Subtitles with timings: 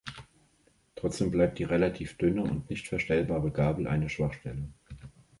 [0.95, 4.67] Trotzdem bleibt die relativ dünne und nicht verstellbare Gabel eine Schwachstelle.